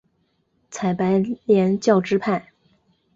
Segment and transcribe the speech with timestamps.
[0.71, 2.47] 采白莲教支派。